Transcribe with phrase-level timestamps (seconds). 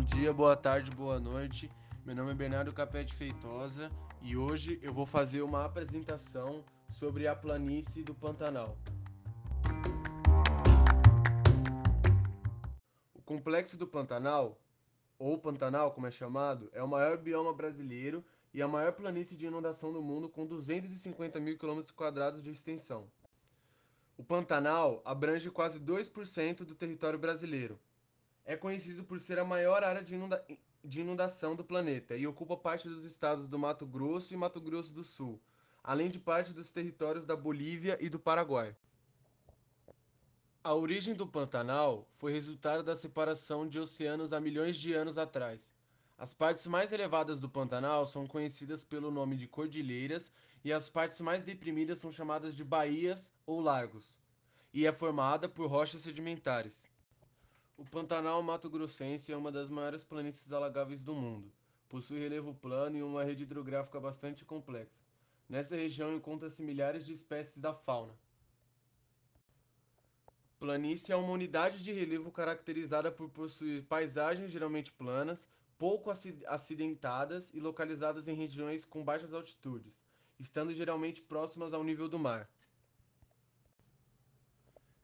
[0.00, 1.70] dia, boa tarde, boa noite.
[2.04, 3.90] Meu nome é Bernardo Capete Feitosa
[4.22, 8.78] e hoje eu vou fazer uma apresentação sobre a planície do Pantanal.
[13.14, 14.58] O complexo do Pantanal,
[15.18, 18.24] ou Pantanal como é chamado, é o maior bioma brasileiro
[18.54, 23.10] e a maior planície de inundação do mundo com 250 mil quilômetros quadrados de extensão.
[24.16, 27.78] O Pantanal abrange quase 2% do território brasileiro
[28.44, 30.44] é conhecido por ser a maior área de, inunda
[30.84, 34.92] de inundação do planeta e ocupa parte dos estados do Mato Grosso e Mato Grosso
[34.92, 35.40] do Sul,
[35.82, 38.76] além de parte dos territórios da Bolívia e do Paraguai.
[40.64, 45.70] A origem do Pantanal foi resultado da separação de oceanos há milhões de anos atrás.
[46.18, 50.30] As partes mais elevadas do Pantanal são conhecidas pelo nome de cordilheiras
[50.64, 54.16] e as partes mais deprimidas são chamadas de baías ou lagos,
[54.72, 56.88] e é formada por rochas sedimentares.
[57.76, 61.50] O Pantanal Mato Grossense é uma das maiores planícies alagáveis do mundo.
[61.88, 65.00] Possui relevo plano e uma rede hidrográfica bastante complexa.
[65.48, 68.14] Nessa região encontram-se milhares de espécies da fauna.
[70.58, 76.10] Planície é uma unidade de relevo caracterizada por possuir paisagens geralmente planas, pouco
[76.46, 80.00] acidentadas e localizadas em regiões com baixas altitudes,
[80.38, 82.48] estando geralmente próximas ao nível do mar.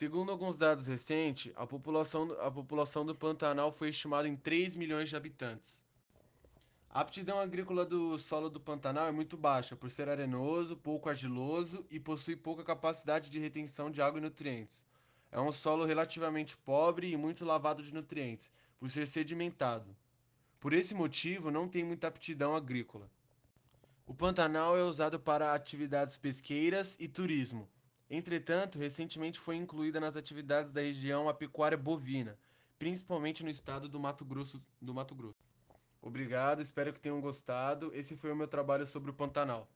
[0.00, 5.10] Segundo alguns dados recentes, a população, a população do Pantanal foi estimada em 3 milhões
[5.10, 5.84] de habitantes.
[6.88, 11.84] A aptidão agrícola do solo do Pantanal é muito baixa, por ser arenoso, pouco argiloso
[11.90, 14.80] e possui pouca capacidade de retenção de água e nutrientes.
[15.30, 19.94] É um solo relativamente pobre e muito lavado de nutrientes, por ser sedimentado.
[20.58, 23.06] Por esse motivo, não tem muita aptidão agrícola.
[24.06, 27.68] O Pantanal é usado para atividades pesqueiras e turismo,
[28.10, 32.36] Entretanto, recentemente foi incluída nas atividades da região a pecuária bovina,
[32.76, 34.60] principalmente no estado do Mato Grosso.
[34.80, 35.38] Do Mato Grosso.
[36.02, 37.92] Obrigado, espero que tenham gostado.
[37.94, 39.68] Esse foi o meu trabalho sobre o Pantanal.